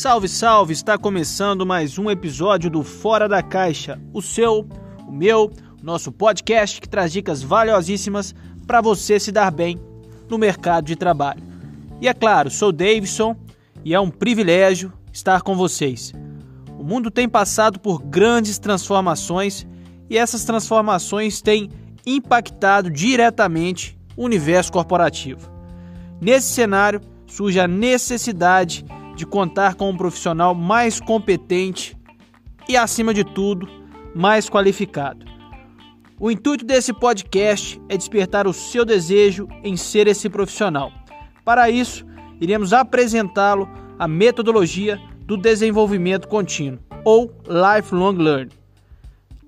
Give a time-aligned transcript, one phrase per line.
[0.00, 0.72] Salve, salve!
[0.72, 4.66] Está começando mais um episódio do Fora da Caixa, o seu,
[5.06, 5.52] o meu,
[5.82, 8.34] nosso podcast que traz dicas valiosíssimas
[8.66, 9.78] para você se dar bem
[10.26, 11.42] no mercado de trabalho.
[12.00, 13.36] E é claro, sou Davidson
[13.84, 16.14] e é um privilégio estar com vocês.
[16.78, 19.66] O mundo tem passado por grandes transformações
[20.08, 21.68] e essas transformações têm
[22.06, 25.52] impactado diretamente o universo corporativo.
[26.18, 31.96] Nesse cenário, surge a necessidade de contar com um profissional mais competente
[32.68, 33.68] e, acima de tudo,
[34.14, 35.24] mais qualificado.
[36.18, 40.92] O intuito desse podcast é despertar o seu desejo em ser esse profissional.
[41.44, 42.04] Para isso,
[42.40, 48.52] iremos apresentá-lo a metodologia do desenvolvimento contínuo, ou Lifelong Learning.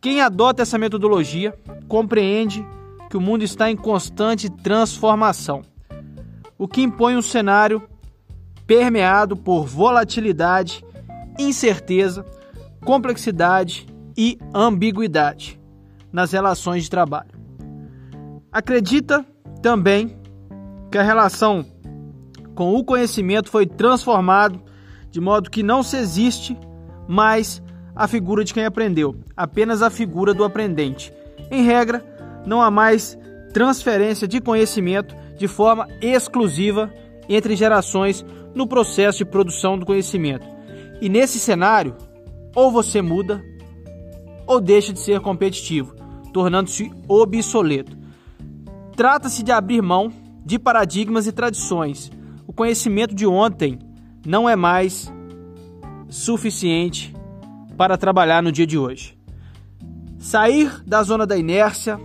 [0.00, 2.64] Quem adota essa metodologia compreende
[3.10, 5.62] que o mundo está em constante transformação,
[6.56, 7.82] o que impõe um cenário
[8.70, 10.84] permeado por volatilidade,
[11.36, 12.24] incerteza,
[12.84, 13.84] complexidade
[14.16, 15.60] e ambiguidade
[16.12, 17.32] nas relações de trabalho.
[18.52, 19.26] Acredita
[19.60, 20.16] também
[20.88, 21.66] que a relação
[22.54, 24.62] com o conhecimento foi transformado
[25.10, 26.56] de modo que não se existe
[27.08, 27.60] mais
[27.92, 31.12] a figura de quem aprendeu, apenas a figura do aprendente.
[31.50, 32.04] Em regra,
[32.46, 33.18] não há mais
[33.52, 36.88] transferência de conhecimento de forma exclusiva
[37.30, 40.46] entre gerações no processo de produção do conhecimento.
[41.00, 41.96] E nesse cenário,
[42.54, 43.42] ou você muda
[44.46, 45.94] ou deixa de ser competitivo,
[46.32, 47.96] tornando-se obsoleto.
[48.96, 50.12] Trata-se de abrir mão
[50.44, 52.10] de paradigmas e tradições.
[52.48, 53.78] O conhecimento de ontem
[54.26, 55.10] não é mais
[56.08, 57.14] suficiente
[57.76, 59.16] para trabalhar no dia de hoje.
[60.18, 61.98] Sair da zona da inércia,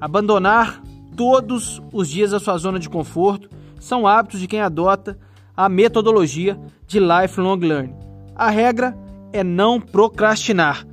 [0.00, 0.80] abandonar
[1.16, 3.50] todos os dias da sua zona de conforto
[3.82, 5.18] são hábitos de quem adota
[5.56, 7.96] a metodologia de lifelong learning.
[8.34, 8.96] A regra
[9.32, 10.86] é não procrastinar,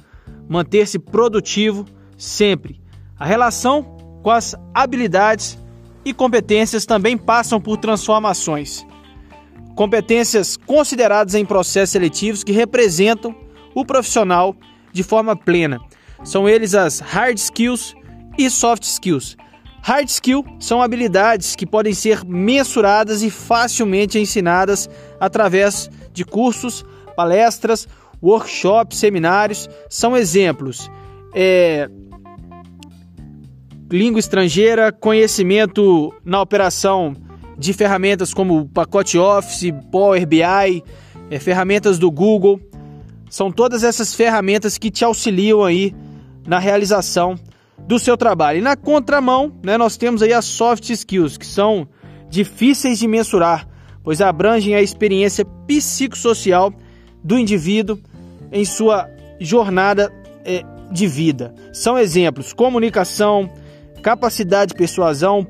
[0.50, 1.86] manter-se produtivo
[2.18, 2.82] sempre.
[3.18, 3.84] A relação
[4.24, 5.58] com as habilidades
[6.04, 8.84] e competências também passam por transformações.
[9.76, 13.36] Competências consideradas em processos seletivos que representam
[13.76, 14.56] o profissional
[14.92, 15.80] de forma plena.
[16.24, 17.94] São eles as hard skills
[18.38, 19.38] e soft skills.
[19.82, 26.86] Hard skill são habilidades que podem ser mensuradas e facilmente ensinadas através de cursos,
[27.16, 27.88] palestras,
[28.22, 29.70] workshops, seminários.
[29.90, 30.90] São exemplos.
[31.34, 31.90] É,
[33.92, 37.16] língua estrangeira, conhecimento na operação
[37.58, 40.84] de ferramentas como pacote Office, Power BI,
[41.30, 42.60] é, ferramentas do Google.
[43.30, 45.94] São todas essas ferramentas que te auxiliam aí
[46.48, 47.36] na realização
[47.88, 48.60] do seu trabalho.
[48.60, 51.88] E na contramão, né, nós temos aí as soft skills, que são
[52.30, 53.68] difíceis de mensurar,
[54.04, 56.72] pois abrangem a experiência psicossocial
[57.24, 58.00] do indivíduo
[58.52, 59.10] em sua
[59.40, 60.12] jornada
[60.46, 61.54] é, de vida.
[61.74, 63.50] São exemplos: comunicação,
[64.02, 65.48] capacidade de persuasão,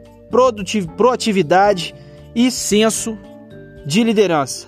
[0.98, 1.94] proatividade
[2.36, 3.18] e senso
[3.86, 4.68] de liderança.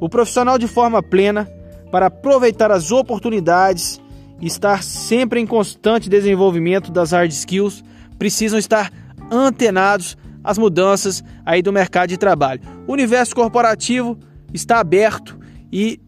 [0.00, 1.48] O profissional de forma plena
[1.90, 4.00] para aproveitar as oportunidades
[4.40, 7.82] estar sempre em constante desenvolvimento das hard skills,
[8.18, 8.92] precisam estar
[9.30, 12.60] antenados às mudanças aí do mercado de trabalho.
[12.86, 14.18] O universo corporativo
[14.52, 15.38] está aberto
[15.72, 16.00] e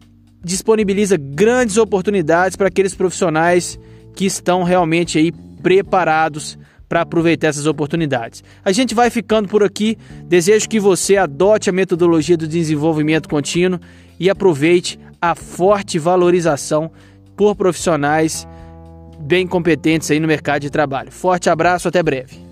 [0.43, 3.77] disponibiliza grandes oportunidades para aqueles profissionais
[4.15, 6.57] que estão realmente aí preparados
[6.87, 8.43] para aproveitar essas oportunidades.
[8.65, 9.95] A gente vai ficando por aqui.
[10.25, 13.79] Desejo que você adote a metodologia do desenvolvimento contínuo
[14.19, 16.91] e aproveite a forte valorização
[17.39, 18.45] por profissionais
[19.17, 21.09] bem competentes aí no mercado de trabalho.
[21.09, 22.48] Forte abraço, até breve.